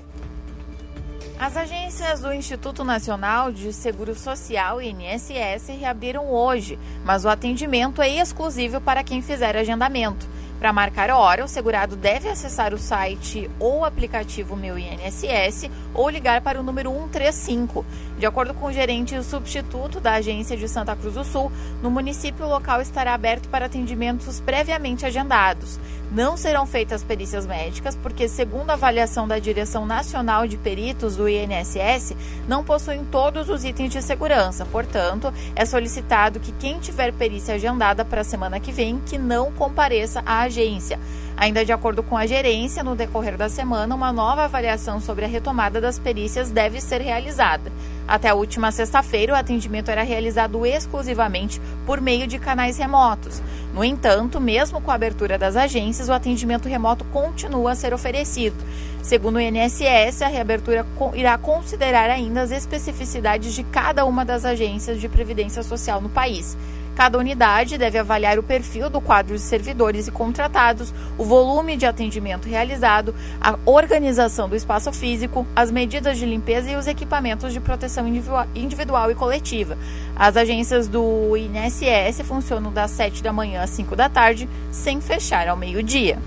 As 1.36 1.56
agências 1.56 2.20
do 2.20 2.32
Instituto 2.32 2.84
Nacional 2.84 3.50
de 3.50 3.72
Seguro 3.72 4.14
Social, 4.14 4.80
INSS, 4.80 5.66
reabriram 5.80 6.30
hoje, 6.30 6.78
mas 7.04 7.24
o 7.24 7.28
atendimento 7.28 8.00
é 8.00 8.08
exclusivo 8.08 8.80
para 8.80 9.02
quem 9.02 9.20
fizer 9.20 9.56
agendamento. 9.56 10.32
Para 10.64 10.72
marcar 10.72 11.10
a 11.10 11.18
hora, 11.18 11.44
o 11.44 11.46
segurado 11.46 11.94
deve 11.94 12.26
acessar 12.26 12.72
o 12.72 12.78
site 12.78 13.50
ou 13.60 13.84
aplicativo 13.84 14.56
Meu 14.56 14.78
INSS 14.78 15.70
ou 15.92 16.08
ligar 16.08 16.40
para 16.40 16.58
o 16.58 16.62
número 16.62 16.90
135. 16.90 17.84
De 18.18 18.24
acordo 18.24 18.54
com 18.54 18.68
o 18.68 18.72
gerente 18.72 19.22
substituto 19.22 20.00
da 20.00 20.14
agência 20.14 20.56
de 20.56 20.66
Santa 20.66 20.96
Cruz 20.96 21.16
do 21.16 21.22
Sul, 21.22 21.52
no 21.82 21.90
município 21.90 22.46
o 22.46 22.48
local 22.48 22.80
estará 22.80 23.12
aberto 23.12 23.46
para 23.50 23.66
atendimentos 23.66 24.40
previamente 24.40 25.04
agendados. 25.04 25.78
Não 26.14 26.36
serão 26.36 26.64
feitas 26.64 27.02
perícias 27.02 27.44
médicas, 27.44 27.96
porque, 27.96 28.28
segundo 28.28 28.70
a 28.70 28.74
avaliação 28.74 29.26
da 29.26 29.40
Direção 29.40 29.84
Nacional 29.84 30.46
de 30.46 30.56
Peritos 30.56 31.16
do 31.16 31.28
INSS, 31.28 32.14
não 32.46 32.62
possuem 32.62 33.04
todos 33.04 33.48
os 33.48 33.64
itens 33.64 33.90
de 33.90 34.00
segurança. 34.00 34.64
Portanto, 34.64 35.34
é 35.56 35.64
solicitado 35.64 36.38
que 36.38 36.52
quem 36.52 36.78
tiver 36.78 37.12
perícia 37.12 37.56
agendada 37.56 38.04
para 38.04 38.20
a 38.20 38.24
semana 38.24 38.60
que 38.60 38.70
vem, 38.70 39.00
que 39.04 39.18
não 39.18 39.50
compareça 39.50 40.22
à 40.24 40.42
agência. 40.42 41.00
Ainda 41.36 41.64
de 41.64 41.72
acordo 41.72 42.02
com 42.02 42.16
a 42.16 42.26
gerência, 42.26 42.84
no 42.84 42.94
decorrer 42.94 43.36
da 43.36 43.48
semana, 43.48 43.94
uma 43.94 44.12
nova 44.12 44.44
avaliação 44.44 45.00
sobre 45.00 45.24
a 45.24 45.28
retomada 45.28 45.80
das 45.80 45.98
perícias 45.98 46.50
deve 46.50 46.80
ser 46.80 47.00
realizada. 47.00 47.72
Até 48.06 48.28
a 48.28 48.34
última 48.34 48.70
sexta-feira, 48.70 49.32
o 49.32 49.36
atendimento 49.36 49.90
era 49.90 50.02
realizado 50.02 50.64
exclusivamente 50.64 51.60
por 51.84 52.00
meio 52.00 52.26
de 52.26 52.38
canais 52.38 52.78
remotos. 52.78 53.42
No 53.72 53.82
entanto, 53.82 54.40
mesmo 54.40 54.80
com 54.80 54.90
a 54.90 54.94
abertura 54.94 55.36
das 55.36 55.56
agências, 55.56 56.08
o 56.08 56.12
atendimento 56.12 56.68
remoto 56.68 57.04
continua 57.06 57.72
a 57.72 57.74
ser 57.74 57.92
oferecido. 57.92 58.56
Segundo 59.02 59.36
o 59.36 59.40
INSS, 59.40 60.22
a 60.22 60.28
reabertura 60.28 60.86
irá 61.14 61.36
considerar 61.36 62.08
ainda 62.10 62.42
as 62.42 62.52
especificidades 62.52 63.54
de 63.54 63.64
cada 63.64 64.04
uma 64.04 64.24
das 64.24 64.44
agências 64.44 65.00
de 65.00 65.08
previdência 65.08 65.62
social 65.62 66.00
no 66.00 66.08
país. 66.08 66.56
Cada 66.94 67.18
unidade 67.18 67.76
deve 67.76 67.98
avaliar 67.98 68.38
o 68.38 68.42
perfil 68.42 68.88
do 68.88 69.00
quadro 69.00 69.34
de 69.34 69.40
servidores 69.40 70.06
e 70.06 70.10
contratados, 70.10 70.94
o 71.18 71.24
volume 71.24 71.76
de 71.76 71.86
atendimento 71.86 72.48
realizado, 72.48 73.14
a 73.40 73.58
organização 73.64 74.48
do 74.48 74.54
espaço 74.54 74.92
físico, 74.92 75.46
as 75.56 75.70
medidas 75.70 76.18
de 76.18 76.24
limpeza 76.24 76.70
e 76.70 76.76
os 76.76 76.86
equipamentos 76.86 77.52
de 77.52 77.60
proteção 77.60 78.06
individual 78.54 79.10
e 79.10 79.14
coletiva. 79.14 79.76
As 80.14 80.36
agências 80.36 80.86
do 80.86 81.36
INSS 81.36 82.22
funcionam 82.24 82.72
das 82.72 82.92
7 82.92 83.22
da 83.22 83.32
manhã 83.32 83.62
às 83.62 83.70
5 83.70 83.96
da 83.96 84.08
tarde, 84.08 84.48
sem 84.70 85.00
fechar 85.00 85.48
ao 85.48 85.56
meio-dia. 85.56 86.18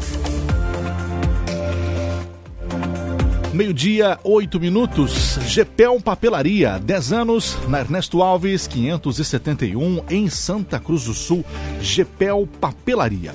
Meio-dia, 3.58 4.20
oito 4.24 4.60
minutos. 4.60 5.40
Gepel 5.48 6.00
Papelaria, 6.00 6.78
10 6.78 7.12
anos, 7.12 7.58
na 7.68 7.80
Ernesto 7.80 8.22
Alves, 8.22 8.68
571, 8.68 10.04
em 10.12 10.30
Santa 10.30 10.80
Cruz 10.80 11.06
do 11.06 11.14
Sul. 11.16 11.44
Gepel 11.82 12.48
Papelaria. 12.62 13.34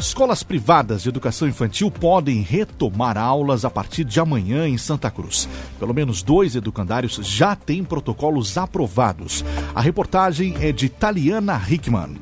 Escolas 0.00 0.42
privadas 0.42 1.04
de 1.04 1.10
educação 1.10 1.46
infantil 1.46 1.92
podem 1.92 2.42
retomar 2.42 3.16
aulas 3.16 3.64
a 3.64 3.70
partir 3.70 4.02
de 4.02 4.18
amanhã 4.18 4.66
em 4.66 4.76
Santa 4.76 5.12
Cruz. 5.12 5.48
Pelo 5.78 5.94
menos 5.94 6.24
dois 6.24 6.56
educandários 6.56 7.20
já 7.22 7.54
têm 7.54 7.84
protocolos 7.84 8.58
aprovados. 8.58 9.44
A 9.72 9.80
reportagem 9.80 10.56
é 10.60 10.72
de 10.72 10.88
Taliana 10.88 11.62
Hickman. 11.70 12.16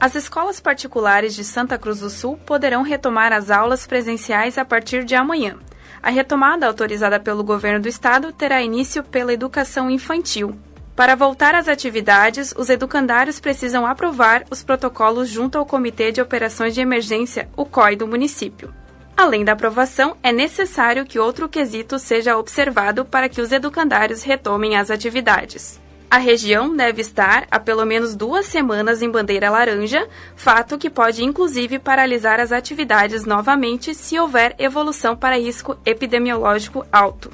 As 0.00 0.14
escolas 0.14 0.60
particulares 0.60 1.34
de 1.34 1.44
Santa 1.44 1.76
Cruz 1.76 2.00
do 2.00 2.08
Sul 2.08 2.38
poderão 2.38 2.80
retomar 2.80 3.34
as 3.34 3.50
aulas 3.50 3.86
presenciais 3.86 4.56
a 4.56 4.64
partir 4.64 5.04
de 5.04 5.14
amanhã. 5.14 5.58
A 6.02 6.10
retomada 6.10 6.66
autorizada 6.66 7.18
pelo 7.18 7.42
governo 7.44 7.80
do 7.80 7.88
estado 7.88 8.32
terá 8.32 8.62
início 8.62 9.02
pela 9.02 9.32
educação 9.32 9.90
infantil. 9.90 10.58
Para 10.94 11.14
voltar 11.14 11.54
às 11.54 11.68
atividades, 11.68 12.52
os 12.56 12.68
educandários 12.68 13.38
precisam 13.38 13.86
aprovar 13.86 14.44
os 14.50 14.64
protocolos 14.64 15.28
junto 15.28 15.56
ao 15.56 15.64
Comitê 15.64 16.10
de 16.10 16.20
Operações 16.20 16.74
de 16.74 16.80
Emergência, 16.80 17.48
o 17.56 17.64
COI 17.64 17.94
do 17.94 18.06
município. 18.06 18.74
Além 19.16 19.44
da 19.44 19.52
aprovação, 19.52 20.16
é 20.22 20.32
necessário 20.32 21.04
que 21.04 21.18
outro 21.18 21.48
quesito 21.48 21.98
seja 21.98 22.36
observado 22.36 23.04
para 23.04 23.28
que 23.28 23.40
os 23.40 23.52
educandários 23.52 24.22
retomem 24.22 24.76
as 24.76 24.90
atividades. 24.90 25.80
A 26.10 26.16
região 26.16 26.74
deve 26.74 27.02
estar 27.02 27.46
há 27.50 27.60
pelo 27.60 27.84
menos 27.84 28.16
duas 28.16 28.46
semanas 28.46 29.02
em 29.02 29.10
bandeira 29.10 29.50
laranja, 29.50 30.08
fato 30.34 30.78
que 30.78 30.88
pode 30.88 31.22
inclusive 31.22 31.78
paralisar 31.78 32.40
as 32.40 32.50
atividades 32.50 33.26
novamente 33.26 33.94
se 33.94 34.18
houver 34.18 34.54
evolução 34.58 35.14
para 35.14 35.38
risco 35.38 35.76
epidemiológico 35.84 36.84
alto. 36.90 37.30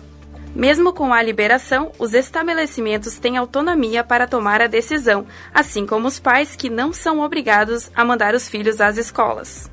Mesmo 0.52 0.92
com 0.92 1.12
a 1.12 1.22
liberação, 1.22 1.92
os 2.00 2.14
estabelecimentos 2.14 3.16
têm 3.16 3.36
autonomia 3.36 4.02
para 4.02 4.26
tomar 4.26 4.60
a 4.60 4.66
decisão, 4.66 5.24
assim 5.52 5.86
como 5.86 6.08
os 6.08 6.18
pais 6.18 6.56
que 6.56 6.68
não 6.68 6.92
são 6.92 7.20
obrigados 7.20 7.90
a 7.94 8.04
mandar 8.04 8.34
os 8.34 8.48
filhos 8.48 8.80
às 8.80 8.96
escolas. 8.96 9.70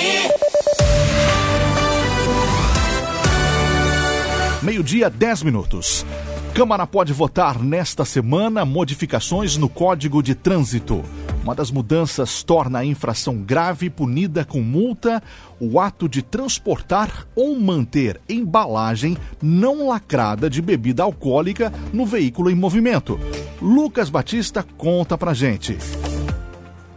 Meio-dia, 4.61 5.09
10 5.09 5.43
minutos. 5.43 6.05
Câmara 6.53 6.85
pode 6.85 7.11
votar 7.11 7.59
nesta 7.59 8.05
semana 8.05 8.63
modificações 8.63 9.57
no 9.57 9.67
Código 9.67 10.21
de 10.21 10.35
Trânsito. 10.35 11.03
Uma 11.43 11.53
das 11.53 11.69
mudanças 11.69 12.41
torna 12.41 12.79
a 12.79 12.85
infração 12.85 13.35
grave 13.35 13.89
punida 13.89 14.45
com 14.45 14.61
multa 14.61 15.21
o 15.59 15.77
ato 15.77 16.07
de 16.07 16.21
transportar 16.21 17.27
ou 17.35 17.59
manter 17.59 18.19
embalagem 18.29 19.17
não 19.41 19.89
lacrada 19.89 20.49
de 20.49 20.61
bebida 20.61 21.03
alcoólica 21.03 21.71
no 21.91 22.05
veículo 22.05 22.49
em 22.49 22.55
movimento. 22.55 23.19
Lucas 23.61 24.09
Batista 24.09 24.65
conta 24.77 25.17
pra 25.17 25.33
gente. 25.33 25.77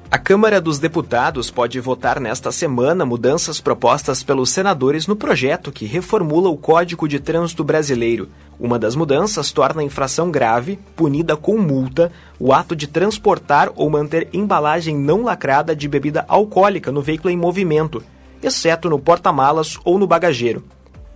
A 0.09 0.19
Câmara 0.19 0.61
dos 0.61 0.79
Deputados 0.79 1.51
pode 1.51 1.81
votar 1.81 2.21
nesta 2.21 2.53
semana 2.53 3.05
mudanças 3.05 3.61
propostas 3.61 4.23
pelos 4.23 4.51
senadores 4.51 5.09
no 5.09 5.17
projeto 5.17 5.73
que 5.73 5.85
reformula 5.85 6.49
o 6.49 6.57
Código 6.57 7.09
de 7.09 7.19
Trânsito 7.19 7.65
Brasileiro. 7.65 8.29
Uma 8.59 8.79
das 8.79 8.95
mudanças 8.95 9.51
torna 9.51 9.83
a 9.83 9.85
infração 9.85 10.31
grave, 10.31 10.79
punida 10.95 11.37
com 11.37 11.59
multa, 11.59 12.13
o 12.39 12.53
ato 12.53 12.77
de 12.77 12.87
transportar 12.87 13.69
ou 13.75 13.91
manter 13.91 14.29
embalagem 14.33 14.97
não 14.97 15.25
lacrada 15.25 15.75
de 15.75 15.89
bebida 15.89 16.25
alcoólica 16.29 16.93
no 16.93 17.03
veículo 17.03 17.31
em 17.31 17.37
movimento, 17.37 18.01
exceto 18.41 18.89
no 18.89 19.01
porta-malas 19.01 19.77
ou 19.85 19.99
no 19.99 20.07
bagageiro. 20.07 20.63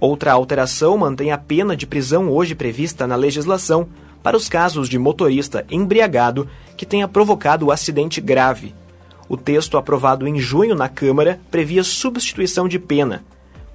Outra 0.00 0.32
alteração 0.32 0.98
mantém 0.98 1.30
a 1.30 1.38
pena 1.38 1.76
de 1.76 1.86
prisão 1.86 2.28
hoje 2.28 2.56
prevista 2.56 3.06
na 3.06 3.14
legislação 3.14 3.86
para 4.20 4.36
os 4.36 4.48
casos 4.48 4.88
de 4.88 4.98
motorista 4.98 5.64
embriagado 5.70 6.48
que 6.76 6.84
tenha 6.84 7.06
provocado 7.06 7.66
o 7.66 7.70
acidente 7.70 8.20
grave. 8.20 8.79
O 9.30 9.36
texto 9.36 9.78
aprovado 9.78 10.26
em 10.26 10.40
junho 10.40 10.74
na 10.74 10.88
Câmara 10.88 11.38
previa 11.52 11.84
substituição 11.84 12.66
de 12.66 12.80
pena. 12.80 13.22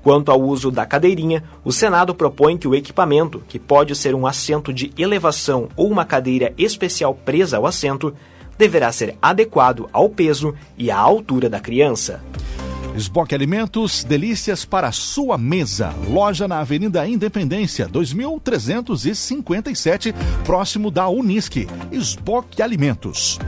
Quanto 0.04 0.30
ao 0.30 0.42
uso 0.42 0.70
da 0.70 0.86
cadeirinha, 0.86 1.46
o 1.64 1.72
Senado 1.72 2.14
propõe 2.14 2.58
que 2.58 2.68
o 2.68 2.76
equipamento, 2.76 3.42
que 3.48 3.58
pode 3.58 3.96
ser 3.96 4.14
um 4.14 4.28
assento 4.28 4.74
de 4.74 4.92
elevação 4.98 5.70
ou 5.78 5.90
uma 5.90 6.04
cadeira 6.04 6.54
especial 6.58 7.16
presa 7.16 7.56
ao 7.56 7.66
assento, 7.66 8.14
deverá 8.58 8.92
ser 8.92 9.16
adequado 9.22 9.88
ao 9.94 10.10
peso 10.10 10.54
e 10.78 10.92
à 10.92 10.98
altura 10.98 11.50
da 11.50 11.62
criança. 11.62 12.22
Esboque 12.94 13.34
Alimentos, 13.34 14.04
delícias 14.04 14.66
para 14.66 14.92
sua 14.92 15.38
mesa. 15.38 15.96
Loja 16.10 16.50
na 16.50 16.60
Avenida 16.60 17.08
Independência, 17.08 17.88
2357, 17.88 20.14
próximo 20.44 20.92
da 20.92 21.08
Unisque. 21.08 21.66
Esboque 21.94 22.62
Alimentos. 22.62 23.40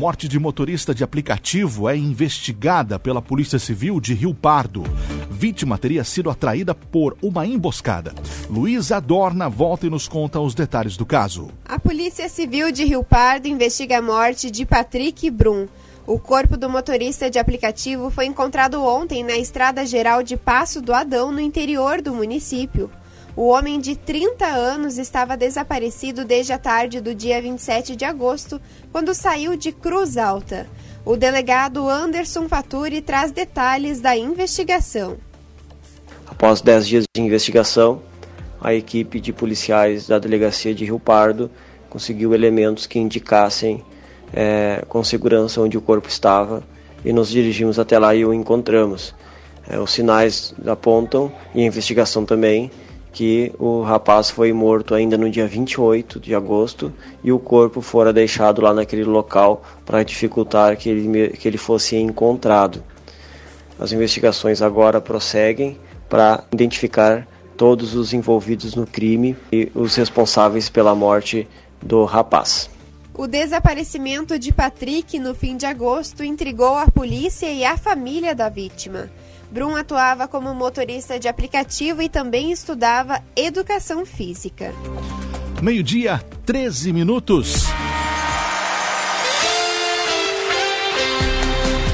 Morte 0.00 0.26
de 0.26 0.38
motorista 0.38 0.94
de 0.94 1.04
aplicativo 1.04 1.86
é 1.86 1.94
investigada 1.94 2.98
pela 2.98 3.20
Polícia 3.20 3.58
Civil 3.58 4.00
de 4.00 4.14
Rio 4.14 4.32
Pardo. 4.32 4.82
Vítima 5.30 5.76
teria 5.76 6.02
sido 6.04 6.30
atraída 6.30 6.74
por 6.74 7.18
uma 7.20 7.46
emboscada. 7.46 8.14
Luísa 8.48 8.96
Adorna 8.96 9.46
volta 9.50 9.86
e 9.86 9.90
nos 9.90 10.08
conta 10.08 10.40
os 10.40 10.54
detalhes 10.54 10.96
do 10.96 11.04
caso. 11.04 11.50
A 11.66 11.78
Polícia 11.78 12.30
Civil 12.30 12.72
de 12.72 12.82
Rio 12.82 13.04
Pardo 13.04 13.46
investiga 13.46 13.98
a 13.98 14.02
morte 14.02 14.50
de 14.50 14.64
Patrick 14.64 15.30
Brum. 15.30 15.68
O 16.06 16.18
corpo 16.18 16.56
do 16.56 16.70
motorista 16.70 17.28
de 17.28 17.38
aplicativo 17.38 18.10
foi 18.10 18.24
encontrado 18.24 18.82
ontem 18.82 19.22
na 19.22 19.36
Estrada 19.36 19.84
Geral 19.84 20.22
de 20.22 20.34
Passo 20.34 20.80
do 20.80 20.94
Adão, 20.94 21.30
no 21.30 21.40
interior 21.40 22.00
do 22.00 22.14
município. 22.14 22.90
O 23.36 23.46
homem 23.46 23.80
de 23.80 23.94
30 23.94 24.44
anos 24.44 24.98
estava 24.98 25.36
desaparecido 25.36 26.24
desde 26.24 26.52
a 26.52 26.58
tarde 26.58 27.00
do 27.00 27.14
dia 27.14 27.40
27 27.40 27.94
de 27.94 28.04
agosto, 28.04 28.60
quando 28.90 29.14
saiu 29.14 29.56
de 29.56 29.70
Cruz 29.70 30.16
Alta. 30.16 30.66
O 31.04 31.16
delegado 31.16 31.88
Anderson 31.88 32.48
Faturi 32.48 33.00
traz 33.00 33.30
detalhes 33.30 34.00
da 34.00 34.16
investigação. 34.16 35.16
Após 36.26 36.60
10 36.60 36.88
dias 36.88 37.04
de 37.14 37.22
investigação, 37.22 38.02
a 38.60 38.74
equipe 38.74 39.20
de 39.20 39.32
policiais 39.32 40.08
da 40.08 40.18
delegacia 40.18 40.74
de 40.74 40.84
Rio 40.84 40.98
Pardo 40.98 41.50
conseguiu 41.88 42.34
elementos 42.34 42.86
que 42.86 42.98
indicassem 42.98 43.82
é, 44.32 44.84
com 44.88 45.02
segurança 45.04 45.60
onde 45.60 45.78
o 45.78 45.80
corpo 45.80 46.08
estava 46.08 46.62
e 47.04 47.12
nos 47.12 47.30
dirigimos 47.30 47.78
até 47.78 47.98
lá 47.98 48.14
e 48.14 48.24
o 48.24 48.34
encontramos. 48.34 49.14
É, 49.68 49.78
os 49.78 49.92
sinais 49.92 50.54
apontam, 50.66 51.32
e 51.54 51.62
a 51.62 51.64
investigação 51.64 52.24
também, 52.24 52.70
que 53.12 53.52
o 53.58 53.82
rapaz 53.82 54.30
foi 54.30 54.52
morto 54.52 54.94
ainda 54.94 55.18
no 55.18 55.30
dia 55.30 55.46
28 55.46 56.20
de 56.20 56.34
agosto 56.34 56.92
e 57.22 57.32
o 57.32 57.38
corpo 57.38 57.80
fora 57.80 58.12
deixado 58.12 58.62
lá 58.62 58.72
naquele 58.72 59.04
local 59.04 59.62
para 59.84 60.02
dificultar 60.02 60.76
que 60.76 60.88
ele, 60.88 61.28
que 61.30 61.48
ele 61.48 61.58
fosse 61.58 61.96
encontrado. 61.96 62.82
As 63.78 63.92
investigações 63.92 64.62
agora 64.62 65.00
prosseguem 65.00 65.78
para 66.08 66.44
identificar 66.52 67.26
todos 67.56 67.94
os 67.94 68.12
envolvidos 68.12 68.74
no 68.74 68.86
crime 68.86 69.36
e 69.52 69.70
os 69.74 69.94
responsáveis 69.94 70.68
pela 70.68 70.94
morte 70.94 71.48
do 71.82 72.04
rapaz. 72.04 72.70
O 73.14 73.26
desaparecimento 73.26 74.38
de 74.38 74.52
Patrick 74.52 75.18
no 75.18 75.34
fim 75.34 75.56
de 75.56 75.66
agosto 75.66 76.24
intrigou 76.24 76.76
a 76.76 76.90
polícia 76.90 77.52
e 77.52 77.64
a 77.64 77.76
família 77.76 78.34
da 78.34 78.48
vítima. 78.48 79.10
Brum 79.50 79.74
atuava 79.74 80.28
como 80.28 80.54
motorista 80.54 81.18
de 81.18 81.26
aplicativo 81.26 82.00
e 82.00 82.08
também 82.08 82.52
estudava 82.52 83.20
educação 83.34 84.06
física. 84.06 84.72
Meio-dia, 85.60 86.22
13 86.46 86.92
minutos. 86.92 87.64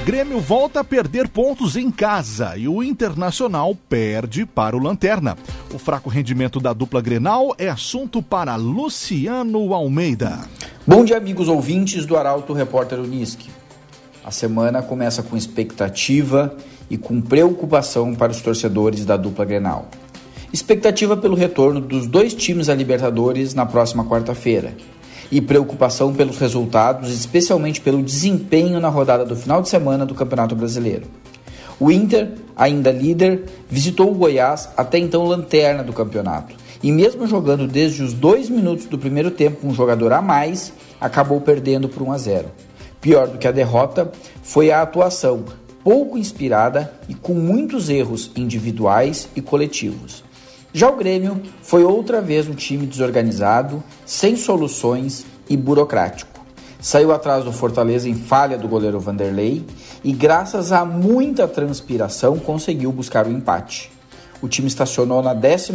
Grêmio 0.05 0.39
volta 0.39 0.81
a 0.81 0.85
perder 0.85 1.29
pontos 1.29 1.77
em 1.77 1.91
casa 1.91 2.57
e 2.57 2.69
o 2.69 2.83
Internacional 2.83 3.75
perde 3.89 4.45
para 4.45 4.77
o 4.77 4.79
Lanterna. 4.79 5.37
O 5.75 5.79
fraco 5.79 6.11
rendimento 6.11 6.61
da 6.61 6.73
dupla 6.75 7.01
Grenal 7.01 7.55
é 7.59 7.69
assunto 7.69 8.23
para 8.23 8.55
Luciano 8.55 9.73
Almeida. 9.73 10.41
Bom 10.87 11.05
dia, 11.05 11.17
amigos 11.17 11.49
ouvintes 11.49 12.05
do 12.05 12.17
Arauto 12.17 12.53
Repórter 12.53 13.01
Uniski. 13.01 13.51
A 14.23 14.31
semana 14.31 14.83
começa 14.83 15.23
com 15.23 15.37
expectativa 15.37 16.57
e 16.91 16.97
com 16.97 17.21
preocupação 17.21 18.15
para 18.15 18.33
os 18.33 18.41
torcedores 18.41 19.05
da 19.05 19.17
dupla 19.17 19.45
Grenal. 19.45 19.89
Expectativa 20.53 21.17
pelo 21.17 21.35
retorno 21.35 21.81
dos 21.81 22.07
dois 22.07 22.33
times 22.33 22.69
à 22.69 22.75
Libertadores 22.75 23.55
na 23.55 23.67
próxima 23.67 24.05
quarta-feira 24.05 24.75
e 25.31 25.41
preocupação 25.41 26.15
pelos 26.15 26.39
resultados, 26.39 27.13
especialmente 27.13 27.81
pelo 27.81 28.03
desempenho 28.03 28.81
na 28.81 28.89
rodada 28.89 29.25
do 29.25 29.37
final 29.37 29.61
de 29.61 29.69
semana 29.69 30.07
do 30.07 30.15
Campeonato 30.15 30.55
Brasileiro. 30.55 31.07
O 31.79 31.91
Inter, 31.91 32.33
ainda 32.57 32.91
líder, 32.91 33.45
visitou 33.69 34.11
o 34.11 34.15
Goiás, 34.15 34.69
até 34.77 34.99
então 34.99 35.25
lanterna 35.25 35.83
do 35.83 35.93
campeonato, 35.93 36.55
e 36.83 36.91
mesmo 36.91 37.27
jogando 37.27 37.67
desde 37.67 38.03
os 38.03 38.15
dois 38.15 38.49
minutos 38.49 38.87
do 38.87 38.99
primeiro 38.99 39.31
tempo 39.31 39.61
com 39.61 39.69
um 39.69 39.75
jogador 39.75 40.13
a 40.13 40.23
mais, 40.23 40.73
acabou 41.01 41.41
perdendo 41.41 41.89
por 41.89 42.03
1 42.03 42.13
a 42.13 42.19
0. 42.19 42.49
Pior 43.01 43.29
do 43.29 43.37
que 43.37 43.47
a 43.47 43.53
derrota 43.53 44.11
foi 44.43 44.71
a 44.71 44.81
atuação, 44.81 45.45
pouco 45.87 46.19
inspirada 46.19 46.93
e 47.09 47.15
com 47.15 47.33
muitos 47.33 47.89
erros 47.89 48.33
individuais 48.35 49.29
e 49.37 49.41
coletivos. 49.41 50.25
Já 50.73 50.91
o 50.91 50.97
Grêmio 50.97 51.41
foi 51.63 51.85
outra 51.85 52.21
vez 52.21 52.49
um 52.49 52.55
time 52.55 52.85
desorganizado, 52.87 53.85
sem 54.05 54.35
soluções 54.35 55.25
e 55.49 55.57
burocrático. 55.57 56.41
Saiu 56.81 57.13
atrás 57.13 57.45
do 57.45 57.53
Fortaleza 57.53 58.09
em 58.09 58.17
falha 58.17 58.59
do 58.59 58.67
goleiro 58.67 58.99
Vanderlei 58.99 59.65
e, 60.03 60.13
graças 60.13 60.73
a 60.73 60.85
muita 60.85 61.47
transpiração, 61.47 62.37
conseguiu 62.37 62.91
buscar 62.91 63.25
o 63.25 63.31
empate. 63.31 63.93
O 64.43 64.49
time 64.49 64.67
estacionou 64.67 65.23
na 65.23 65.33
12 65.33 65.73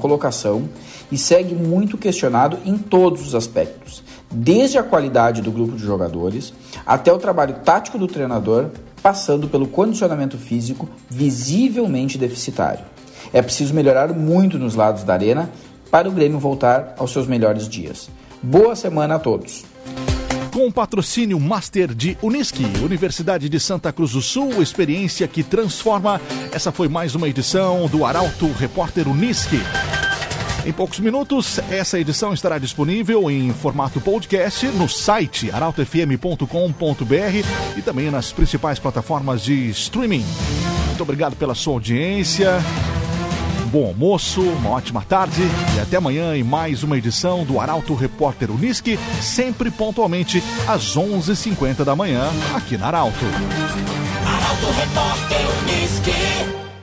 colocação 0.00 0.70
e 1.12 1.18
segue 1.18 1.54
muito 1.54 1.98
questionado 1.98 2.58
em 2.64 2.78
todos 2.78 3.26
os 3.26 3.34
aspectos, 3.34 4.02
desde 4.30 4.78
a 4.78 4.82
qualidade 4.82 5.42
do 5.42 5.52
grupo 5.52 5.76
de 5.76 5.84
jogadores 5.84 6.52
até 6.86 7.12
o 7.12 7.18
trabalho 7.18 7.56
tático 7.62 7.98
do 7.98 8.06
treinador, 8.06 8.70
passando 9.02 9.48
pelo 9.48 9.66
condicionamento 9.66 10.36
físico 10.36 10.88
visivelmente 11.08 12.18
deficitário. 12.18 12.84
É 13.32 13.40
preciso 13.42 13.74
melhorar 13.74 14.12
muito 14.12 14.58
nos 14.58 14.74
lados 14.74 15.04
da 15.04 15.12
arena 15.12 15.50
para 15.90 16.08
o 16.08 16.12
Grêmio 16.12 16.38
voltar 16.38 16.94
aos 16.98 17.12
seus 17.12 17.26
melhores 17.26 17.68
dias. 17.68 18.08
Boa 18.42 18.74
semana 18.74 19.16
a 19.16 19.18
todos! 19.18 19.64
Com 20.52 20.66
o 20.66 20.72
patrocínio 20.72 21.38
Master 21.38 21.94
de 21.94 22.18
Unisque, 22.20 22.64
Universidade 22.82 23.48
de 23.48 23.60
Santa 23.60 23.92
Cruz 23.92 24.12
do 24.12 24.20
Sul, 24.20 24.60
experiência 24.60 25.28
que 25.28 25.44
transforma. 25.44 26.20
Essa 26.52 26.72
foi 26.72 26.88
mais 26.88 27.14
uma 27.14 27.28
edição 27.28 27.86
do 27.86 28.04
Arauto 28.04 28.50
Repórter 28.52 29.08
Unisque. 29.08 29.60
Em 30.64 30.72
poucos 30.72 31.00
minutos, 31.00 31.58
essa 31.70 31.98
edição 31.98 32.34
estará 32.34 32.58
disponível 32.58 33.30
em 33.30 33.52
formato 33.52 34.00
podcast 34.00 34.66
no 34.66 34.88
site 34.88 35.50
arautofm.com.br 35.50 36.46
e 37.76 37.82
também 37.82 38.10
nas 38.10 38.30
principais 38.30 38.78
plataformas 38.78 39.42
de 39.42 39.70
streaming. 39.70 40.24
Muito 40.86 41.02
obrigado 41.02 41.34
pela 41.36 41.54
sua 41.54 41.74
audiência 41.74 42.60
bom 43.70 43.86
almoço, 43.86 44.42
uma 44.42 44.70
ótima 44.70 45.02
tarde 45.02 45.42
e 45.76 45.80
até 45.80 45.96
amanhã 45.96 46.36
em 46.36 46.42
mais 46.42 46.82
uma 46.82 46.98
edição 46.98 47.44
do 47.44 47.60
Arauto 47.60 47.94
Repórter 47.94 48.50
Unisque, 48.50 48.98
sempre 49.22 49.70
pontualmente 49.70 50.42
às 50.66 50.96
11h50 50.96 51.84
da 51.84 51.94
manhã, 51.94 52.28
aqui 52.54 52.76
na 52.76 52.88
Arauto. 52.88 53.24
Arauto 54.26 54.66
Repórter 54.76 55.40
Unisque. 55.62 56.59